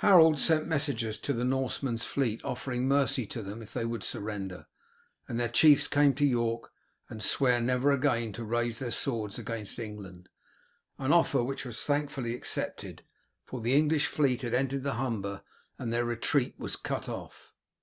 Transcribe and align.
Harold 0.00 0.38
sent 0.38 0.66
messengers 0.66 1.16
to 1.16 1.32
the 1.32 1.46
Norsemen's 1.46 2.04
fleet 2.04 2.44
offering 2.44 2.86
mercy 2.86 3.24
to 3.24 3.40
them 3.40 3.62
if 3.62 3.72
they 3.72 3.86
would 3.86 4.04
surrender, 4.04 4.66
and 5.26 5.40
their 5.40 5.48
chiefs 5.48 5.88
come 5.88 6.12
to 6.12 6.26
York 6.26 6.70
and 7.08 7.22
swear 7.22 7.58
never 7.58 7.90
again 7.90 8.34
to 8.34 8.44
raise 8.44 8.80
their 8.80 8.90
swords 8.90 9.38
against 9.38 9.78
England 9.78 10.28
an 10.98 11.10
offer 11.10 11.42
which 11.42 11.64
was 11.64 11.80
thankfully 11.82 12.34
accepted, 12.34 13.02
for 13.46 13.62
the 13.62 13.74
English 13.74 14.04
fleet 14.08 14.42
had 14.42 14.52
entered 14.52 14.82
the 14.82 14.92
Humber, 14.96 15.42
and 15.78 15.90
their 15.90 16.04
retreat 16.04 16.54
was 16.58 16.76
cut 16.76 17.08
off. 17.08 17.54